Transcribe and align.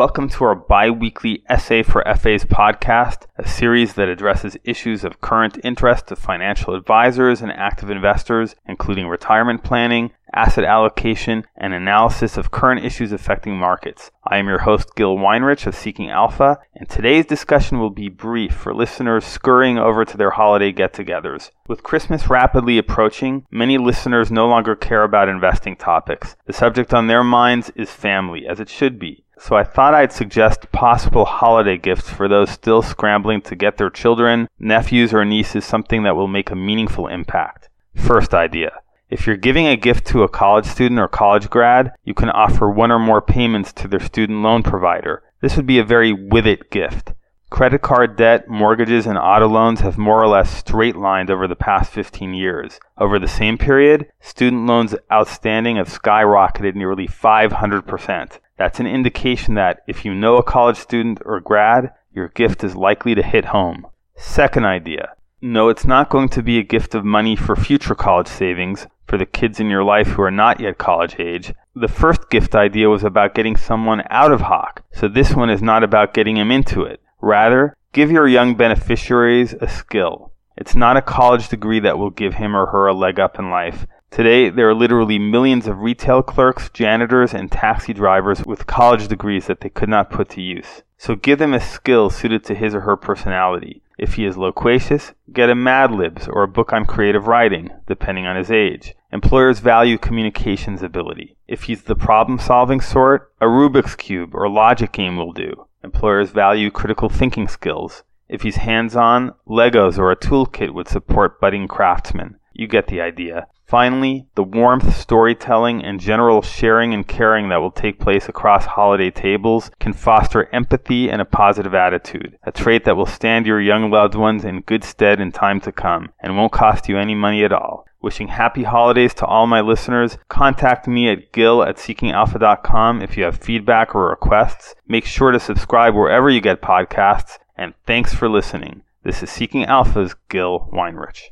Welcome 0.00 0.30
to 0.30 0.44
our 0.44 0.54
bi 0.54 0.88
weekly 0.88 1.42
SA 1.50 1.82
for 1.82 2.02
FAs 2.06 2.46
podcast, 2.46 3.26
a 3.36 3.46
series 3.46 3.92
that 3.96 4.08
addresses 4.08 4.56
issues 4.64 5.04
of 5.04 5.20
current 5.20 5.58
interest 5.62 6.06
to 6.06 6.16
financial 6.16 6.74
advisors 6.74 7.42
and 7.42 7.52
active 7.52 7.90
investors, 7.90 8.56
including 8.66 9.08
retirement 9.08 9.62
planning, 9.62 10.12
asset 10.32 10.64
allocation, 10.64 11.44
and 11.54 11.74
analysis 11.74 12.38
of 12.38 12.50
current 12.50 12.82
issues 12.82 13.12
affecting 13.12 13.58
markets. 13.58 14.10
I 14.26 14.38
am 14.38 14.48
your 14.48 14.60
host, 14.60 14.94
Gil 14.94 15.16
Weinrich 15.16 15.66
of 15.66 15.74
Seeking 15.74 16.08
Alpha, 16.08 16.58
and 16.74 16.88
today's 16.88 17.26
discussion 17.26 17.78
will 17.78 17.90
be 17.90 18.08
brief 18.08 18.54
for 18.54 18.72
listeners 18.72 19.26
scurrying 19.26 19.76
over 19.76 20.06
to 20.06 20.16
their 20.16 20.30
holiday 20.30 20.72
get 20.72 20.94
togethers. 20.94 21.50
With 21.68 21.82
Christmas 21.82 22.30
rapidly 22.30 22.78
approaching, 22.78 23.44
many 23.50 23.76
listeners 23.76 24.30
no 24.30 24.48
longer 24.48 24.74
care 24.74 25.02
about 25.02 25.28
investing 25.28 25.76
topics. 25.76 26.36
The 26.46 26.54
subject 26.54 26.94
on 26.94 27.06
their 27.06 27.22
minds 27.22 27.70
is 27.76 27.90
family, 27.90 28.46
as 28.46 28.60
it 28.60 28.70
should 28.70 28.98
be 28.98 29.24
so 29.40 29.56
I 29.56 29.64
thought 29.64 29.94
I'd 29.94 30.12
suggest 30.12 30.70
possible 30.70 31.24
holiday 31.24 31.78
gifts 31.78 32.10
for 32.10 32.28
those 32.28 32.50
still 32.50 32.82
scrambling 32.82 33.40
to 33.42 33.56
get 33.56 33.78
their 33.78 33.88
children, 33.88 34.48
nephews, 34.58 35.14
or 35.14 35.24
nieces 35.24 35.64
something 35.64 36.02
that 36.02 36.14
will 36.14 36.28
make 36.28 36.50
a 36.50 36.56
meaningful 36.56 37.06
impact. 37.06 37.70
First 37.94 38.34
idea. 38.34 38.72
If 39.08 39.26
you're 39.26 39.36
giving 39.36 39.66
a 39.66 39.76
gift 39.76 40.06
to 40.08 40.22
a 40.22 40.28
college 40.28 40.66
student 40.66 41.00
or 41.00 41.08
college 41.08 41.48
grad, 41.48 41.92
you 42.04 42.12
can 42.12 42.28
offer 42.28 42.70
one 42.70 42.92
or 42.92 42.98
more 42.98 43.22
payments 43.22 43.72
to 43.72 43.88
their 43.88 43.98
student 43.98 44.42
loan 44.42 44.62
provider. 44.62 45.22
This 45.40 45.56
would 45.56 45.66
be 45.66 45.78
a 45.78 45.84
very 45.84 46.12
with 46.12 46.46
it 46.46 46.70
gift. 46.70 47.14
Credit 47.50 47.82
card 47.82 48.16
debt, 48.16 48.48
mortgages, 48.48 49.06
and 49.06 49.18
auto 49.18 49.48
loans 49.48 49.80
have 49.80 49.98
more 49.98 50.22
or 50.22 50.28
less 50.28 50.48
straight 50.48 50.94
lined 50.94 51.30
over 51.30 51.48
the 51.48 51.56
past 51.56 51.92
15 51.92 52.32
years. 52.32 52.78
Over 52.96 53.18
the 53.18 53.26
same 53.28 53.58
period, 53.58 54.06
student 54.20 54.66
loans 54.66 54.94
outstanding 55.12 55.76
have 55.76 55.88
skyrocketed 55.88 56.76
nearly 56.76 57.08
500%. 57.08 58.38
That's 58.56 58.78
an 58.78 58.86
indication 58.86 59.54
that 59.54 59.80
if 59.88 60.04
you 60.04 60.14
know 60.14 60.36
a 60.36 60.44
college 60.44 60.76
student 60.76 61.20
or 61.24 61.40
grad, 61.40 61.92
your 62.14 62.28
gift 62.28 62.62
is 62.62 62.76
likely 62.76 63.14
to 63.16 63.22
hit 63.22 63.46
home. 63.46 63.86
Second 64.16 64.64
idea. 64.64 65.16
No, 65.42 65.70
it's 65.70 65.84
not 65.84 66.08
going 66.08 66.28
to 66.30 66.42
be 66.42 66.58
a 66.58 66.62
gift 66.62 66.94
of 66.94 67.04
money 67.04 67.34
for 67.34 67.56
future 67.56 67.94
college 67.94 68.28
savings 68.28 68.86
for 69.06 69.18
the 69.18 69.26
kids 69.26 69.58
in 69.58 69.68
your 69.68 69.82
life 69.82 70.06
who 70.08 70.22
are 70.22 70.30
not 70.30 70.60
yet 70.60 70.78
college 70.78 71.16
age. 71.18 71.52
The 71.74 71.88
first 71.88 72.30
gift 72.30 72.54
idea 72.54 72.88
was 72.88 73.02
about 73.02 73.34
getting 73.34 73.56
someone 73.56 74.02
out 74.08 74.32
of 74.32 74.42
Hawk, 74.42 74.84
so 74.92 75.08
this 75.08 75.34
one 75.34 75.50
is 75.50 75.62
not 75.62 75.82
about 75.82 76.14
getting 76.14 76.36
him 76.36 76.52
into 76.52 76.82
it. 76.84 77.00
Rather, 77.20 77.76
give 77.92 78.10
your 78.10 78.26
young 78.26 78.54
beneficiaries 78.54 79.52
a 79.54 79.68
skill. 79.68 80.32
It's 80.56 80.74
not 80.74 80.96
a 80.96 81.02
college 81.02 81.48
degree 81.48 81.80
that 81.80 81.98
will 81.98 82.10
give 82.10 82.34
him 82.34 82.54
or 82.54 82.66
her 82.66 82.86
a 82.86 82.94
leg 82.94 83.18
up 83.18 83.38
in 83.38 83.50
life. 83.50 83.86
Today, 84.10 84.50
there 84.50 84.68
are 84.68 84.74
literally 84.74 85.18
millions 85.18 85.66
of 85.66 85.78
retail 85.78 86.22
clerks, 86.22 86.68
janitors, 86.70 87.32
and 87.32 87.50
taxi 87.50 87.92
drivers 87.92 88.44
with 88.44 88.66
college 88.66 89.06
degrees 89.06 89.46
that 89.46 89.60
they 89.60 89.68
could 89.68 89.88
not 89.88 90.10
put 90.10 90.28
to 90.30 90.40
use. 90.40 90.82
So 90.98 91.14
give 91.14 91.38
them 91.38 91.54
a 91.54 91.60
skill 91.60 92.10
suited 92.10 92.44
to 92.44 92.54
his 92.54 92.74
or 92.74 92.80
her 92.80 92.96
personality. 92.96 93.82
If 93.98 94.14
he 94.14 94.24
is 94.24 94.36
loquacious, 94.36 95.12
get 95.32 95.48
him 95.48 95.62
Mad 95.62 95.92
Libs 95.92 96.26
or 96.26 96.42
a 96.42 96.48
book 96.48 96.72
on 96.72 96.86
creative 96.86 97.26
writing, 97.26 97.70
depending 97.86 98.26
on 98.26 98.36
his 98.36 98.50
age. 98.50 98.94
Employers 99.12 99.60
value 99.60 99.96
communications 99.96 100.82
ability. 100.82 101.36
If 101.46 101.64
he's 101.64 101.82
the 101.82 101.94
problem 101.94 102.38
solving 102.38 102.80
sort, 102.80 103.32
a 103.40 103.46
Rubik's 103.46 103.94
Cube 103.94 104.34
or 104.34 104.48
logic 104.48 104.92
game 104.92 105.16
will 105.16 105.32
do. 105.32 105.66
Employers 105.82 106.30
value 106.30 106.70
critical 106.70 107.08
thinking 107.08 107.48
skills. 107.48 108.04
If 108.28 108.42
he's 108.42 108.56
hands 108.56 108.94
on, 108.94 109.32
Legos 109.48 109.98
or 109.98 110.10
a 110.10 110.16
toolkit 110.16 110.74
would 110.74 110.88
support 110.88 111.40
budding 111.40 111.66
craftsmen. 111.66 112.36
You 112.52 112.68
get 112.68 112.86
the 112.86 113.00
idea. 113.00 113.46
Finally, 113.66 114.26
the 114.34 114.42
warmth, 114.42 114.96
storytelling, 114.96 115.84
and 115.84 116.00
general 116.00 116.42
sharing 116.42 116.92
and 116.92 117.06
caring 117.06 117.48
that 117.48 117.60
will 117.60 117.70
take 117.70 118.00
place 118.00 118.28
across 118.28 118.66
holiday 118.66 119.10
tables 119.10 119.70
can 119.78 119.92
foster 119.92 120.52
empathy 120.52 121.08
and 121.08 121.22
a 121.22 121.24
positive 121.24 121.72
attitude, 121.72 122.36
a 122.42 122.50
trait 122.50 122.84
that 122.84 122.96
will 122.96 123.06
stand 123.06 123.46
your 123.46 123.60
young 123.60 123.88
loved 123.88 124.16
ones 124.16 124.44
in 124.44 124.60
good 124.62 124.82
stead 124.82 125.20
in 125.20 125.30
time 125.30 125.60
to 125.60 125.70
come 125.70 126.10
and 126.20 126.36
won't 126.36 126.52
cost 126.52 126.88
you 126.88 126.98
any 126.98 127.14
money 127.14 127.44
at 127.44 127.52
all. 127.52 127.86
Wishing 128.02 128.28
happy 128.28 128.62
holidays 128.62 129.12
to 129.14 129.26
all 129.26 129.46
my 129.46 129.60
listeners. 129.60 130.16
Contact 130.28 130.88
me 130.88 131.10
at 131.10 131.32
gil 131.32 131.62
at 131.62 131.76
seekingalpha.com 131.76 133.02
if 133.02 133.16
you 133.16 133.24
have 133.24 133.36
feedback 133.36 133.94
or 133.94 134.08
requests. 134.08 134.74
Make 134.88 135.04
sure 135.04 135.30
to 135.30 135.38
subscribe 135.38 135.94
wherever 135.94 136.30
you 136.30 136.40
get 136.40 136.62
podcasts, 136.62 137.38
and 137.56 137.74
thanks 137.86 138.14
for 138.14 138.28
listening. 138.28 138.82
This 139.02 139.22
is 139.22 139.30
Seeking 139.30 139.64
Alpha's 139.64 140.14
Gil 140.28 140.68
Weinrich. 140.72 141.28